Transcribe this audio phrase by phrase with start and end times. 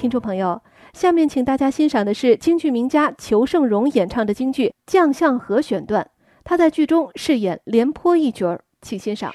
[0.00, 0.62] 听众朋友，
[0.94, 6.10] 下面请大家欣赏的是京剧名家裘盛戎演唱的京剧《将相和》选段，
[6.42, 9.30] 他在剧中饰演廉颇一角儿，请欣赏。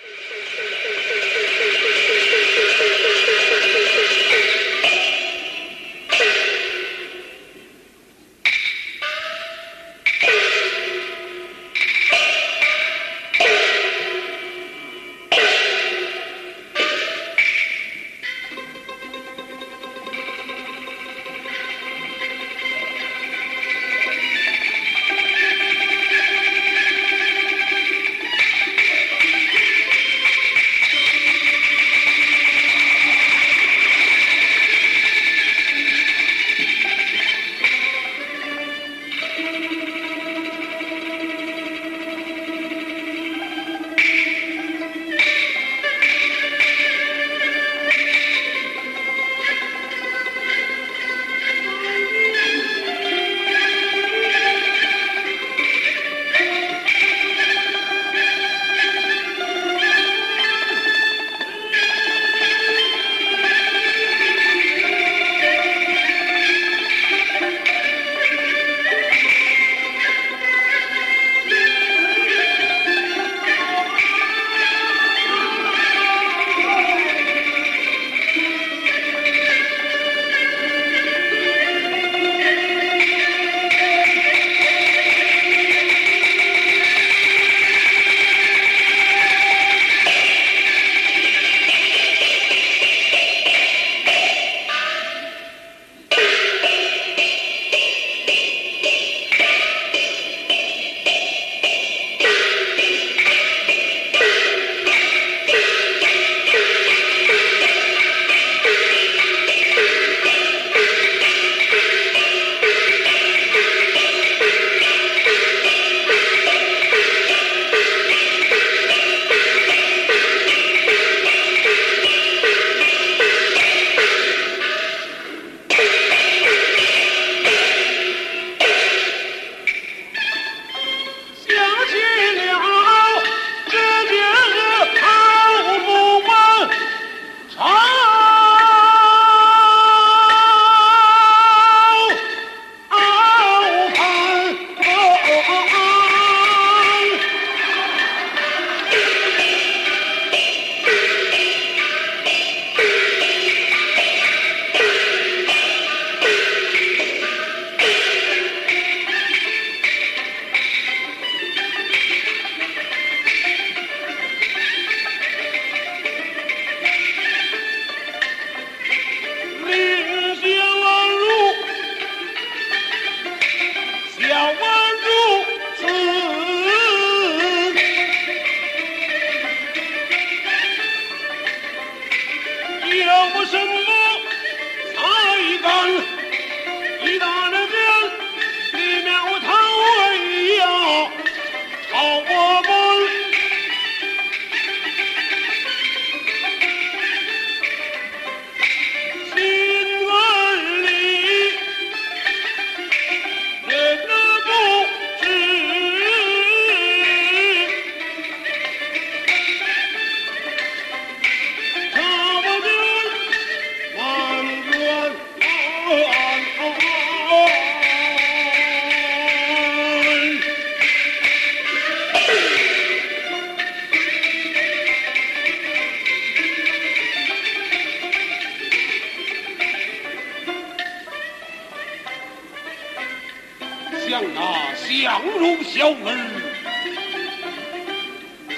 [234.15, 236.15] 像那相如小儿，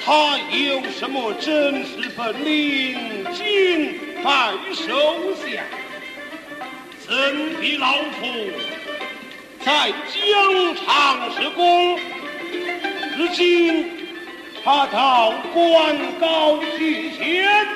[0.06, 5.64] 他有什么真实本领，今拜手下，
[7.00, 8.28] 怎比老夫
[9.66, 10.86] 在疆场
[11.36, 12.00] 施功？
[13.18, 13.90] 如今
[14.64, 17.68] 他到官高居前，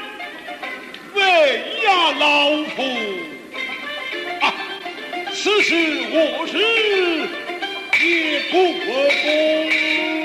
[1.15, 2.83] 威压老夫，
[4.39, 4.53] 啊，
[5.33, 5.73] 此时
[6.11, 7.40] 我是。
[8.03, 10.20] 也不公。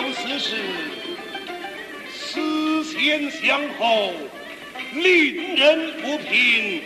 [0.00, 0.54] 有此事，
[2.14, 4.12] 思前想后，
[4.94, 6.82] 令人不平。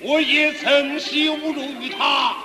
[0.00, 2.36] 我也曾羞辱于他，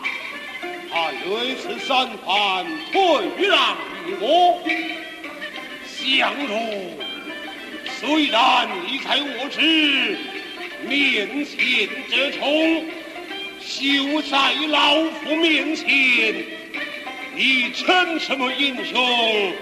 [0.92, 4.64] 他屡次三番退让于我。
[5.86, 6.98] 相如
[8.00, 10.18] 虽然你才我知，
[10.88, 12.84] 面前折冲，
[13.62, 16.44] 休在老夫面前，
[17.36, 19.54] 你称什么英雄？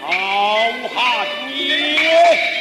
[0.00, 0.08] 好
[0.94, 2.59] 汉也！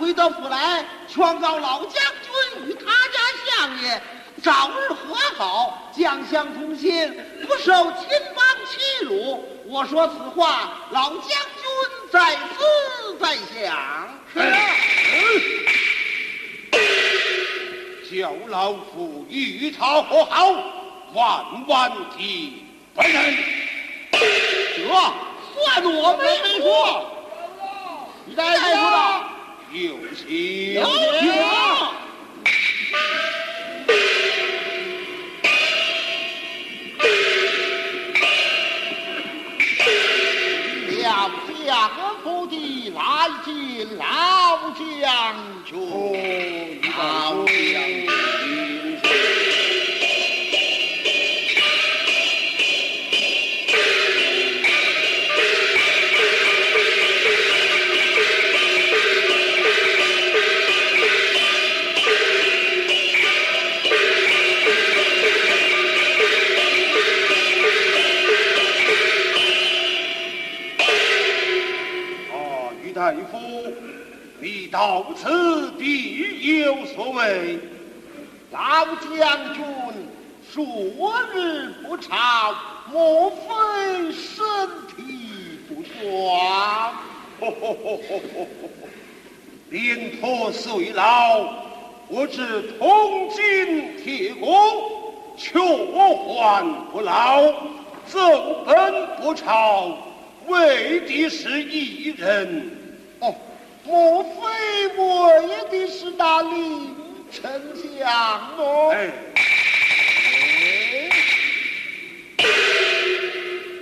[0.00, 1.92] 回到府来，劝告老将
[2.22, 2.32] 军
[2.64, 4.02] 与他家相爷
[4.42, 7.14] 早日和好，将相同心，
[7.46, 9.44] 不受秦王欺辱。
[9.66, 11.30] 我说此话，老将军
[12.10, 12.38] 在思
[13.20, 14.08] 在想。
[14.32, 14.40] 是，
[18.10, 20.50] 叫老夫与他和好，
[21.12, 22.64] 万万体
[22.94, 23.36] 不能。
[24.12, 24.20] 这。
[25.52, 27.04] 算我们没说，
[28.24, 29.28] 你再说了，
[29.72, 30.82] 有情有
[31.20, 31.30] 请。
[42.22, 44.84] 府的来见老将
[45.64, 45.72] 军，
[46.98, 48.39] 老将军。
[74.40, 77.58] 你到此必有所为。
[78.50, 79.64] 老将军
[80.52, 82.54] 数日不朝，
[82.90, 84.44] 莫非身
[84.96, 86.92] 体不爽？
[89.68, 91.48] 廉颇虽老，
[92.08, 94.48] 我知铜筋铁骨，
[95.36, 97.52] 却还不老。
[98.06, 99.96] 走奔不朝，
[100.48, 102.79] 为的是一人。
[103.90, 106.94] 哦，莫非为的是那林
[107.32, 107.50] 丞
[107.98, 108.90] 相么？
[108.92, 109.10] 哎，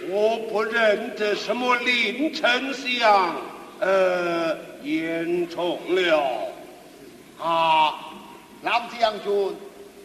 [0.08, 3.36] 我不认得什么林丞相，
[3.80, 6.54] 呃，言重了。
[7.38, 7.94] 啊，
[8.62, 9.56] 老将军，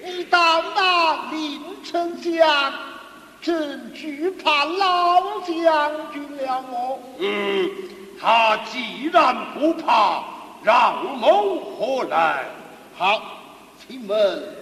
[0.04, 2.74] 你到那林丞相，
[3.42, 7.00] 真惧怕老将军了么？
[7.20, 7.72] 嗯。
[8.24, 10.24] 他既然不怕，
[10.64, 12.46] 让某何来？
[12.98, 13.22] 好，
[13.86, 14.56] 请问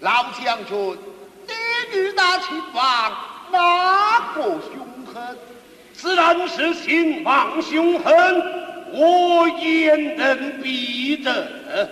[0.00, 0.98] 老将军，
[1.46, 3.12] 你与那秦王
[3.50, 5.38] 哪个凶狠？
[5.94, 8.12] 自然是秦王凶狠，
[8.92, 11.88] 我焉能避得？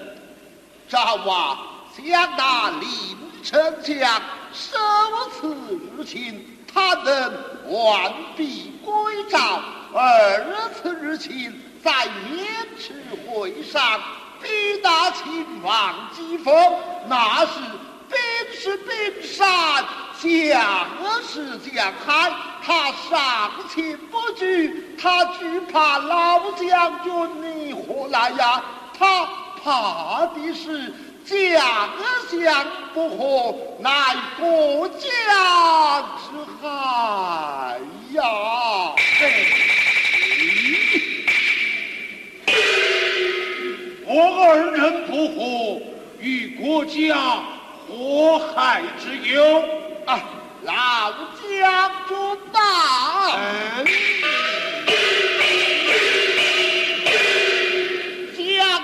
[0.86, 1.56] 赵王
[1.96, 2.88] 将那林
[3.42, 4.20] 丞相
[4.52, 4.76] 受
[5.32, 5.56] 此
[5.96, 7.32] 日情，他能
[7.70, 8.92] 完璧归
[9.30, 9.62] 赵？
[9.92, 12.46] 二次日前在渑
[12.78, 12.92] 池
[13.26, 14.00] 会上，
[14.40, 14.48] 逼
[14.82, 16.54] 打秦王姬封，
[17.08, 17.54] 那是
[18.08, 18.16] 兵
[18.54, 19.84] 是兵山，
[20.20, 20.30] 将
[21.26, 22.32] 是将海，
[22.64, 28.62] 他上前不惧，他惧怕老将军你何来呀？
[28.96, 29.26] 他
[29.62, 30.94] 怕的是
[31.24, 31.60] 将
[32.30, 33.90] 相不和，乃
[34.38, 36.26] 国家之
[36.60, 36.66] 害
[38.12, 38.20] 呀！
[44.06, 45.80] 我我二人不和，
[46.18, 47.42] 与国家
[47.88, 49.64] 祸害之忧
[50.06, 50.20] 啊！
[50.62, 52.14] 老将军
[52.52, 52.60] 大
[53.32, 53.86] 恩，
[58.36, 58.38] 将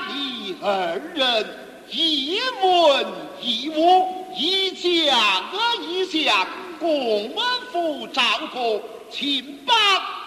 [0.09, 0.67] 你二
[1.15, 1.47] 人
[1.91, 3.07] 一文
[3.43, 4.83] 一武，一将
[5.83, 6.47] 一相，
[6.81, 7.37] 共门
[7.71, 9.77] 府赵国，秦邦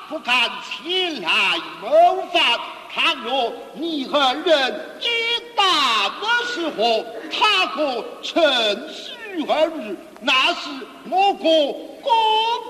[0.08, 1.90] 不敢前来谋
[2.32, 2.60] 反。
[2.94, 6.12] 倘若你和人一旦
[6.48, 10.70] 失火，他可趁虚而入，那是
[11.10, 12.12] 我国国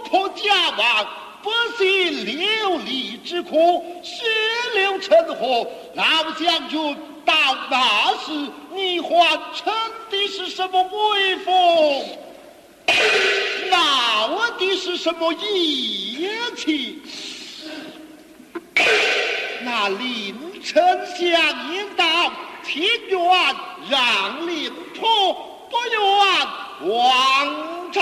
[0.06, 1.08] 破家亡，
[1.42, 4.26] 不幸流离之苦，血
[4.76, 5.66] 流成河。
[5.94, 6.04] 老
[6.38, 7.34] 将军，到
[7.72, 9.74] 那时你还称
[10.12, 12.06] 的是什么威风？
[13.70, 17.02] 闹的是什么义气？
[19.72, 21.22] 那临丞相
[21.72, 22.34] 应当
[22.64, 23.20] 情愿
[23.88, 25.06] 让领土，
[25.70, 25.96] 不愿
[26.90, 28.02] 王朝。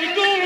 [0.00, 0.39] Very go.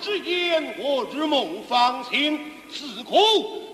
[0.00, 2.38] 之言，我日梦方醒，
[2.70, 3.16] 自古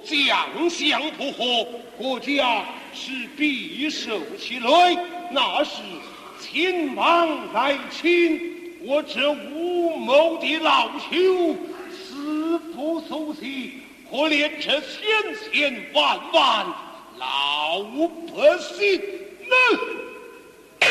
[0.05, 1.67] 将相不和
[1.97, 4.99] 国家是必受其累，
[5.31, 5.83] 那是
[6.41, 8.41] 秦王来秦，
[8.83, 11.57] 我这无谋的老朽，
[11.91, 13.75] 死不足惜，
[14.11, 16.67] 可怜这千千万万
[17.19, 19.01] 老百姓
[19.43, 20.89] 呢？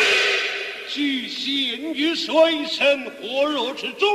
[0.89, 4.09] 居陷于水深火热之中，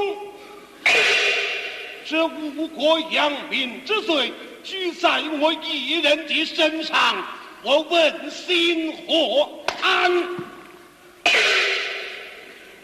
[2.09, 4.33] 这误国养民之罪。
[4.65, 7.25] 居在我一人的身上，
[7.63, 10.37] 我问心何安？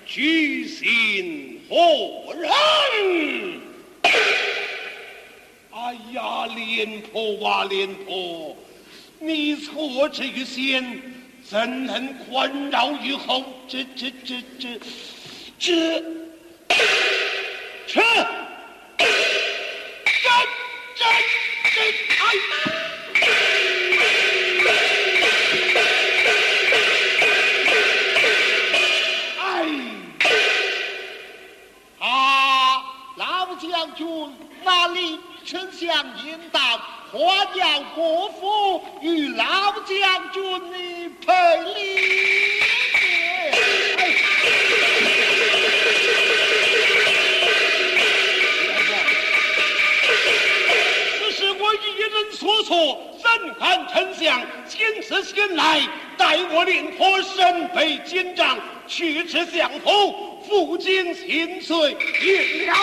[0.07, 2.51] 居心何忍？
[5.73, 8.55] 哎呀，廉颇啊，廉颇，
[9.19, 11.01] 你错之于先，
[11.43, 13.43] 怎能宽饶于后？
[13.67, 14.79] 这、这、这、这、
[15.59, 16.03] 这，
[17.87, 18.03] 撤！
[34.75, 36.61] 军，那里丞相应当
[37.13, 40.77] 花掉国父与老将军的
[41.25, 42.61] 赔礼。
[51.19, 55.81] 此事我一人所措，怎敢丞相亲自前来，
[56.19, 58.57] 待我廉颇身被奸诈，
[58.89, 61.97] 去至相府，负荆请罪，
[62.67, 62.75] 了。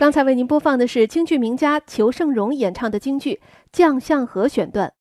[0.00, 3.34] 刚才为您播放的是京剧名家裘盛戎演唱的京剧
[3.70, 4.94] 《将相和》选段。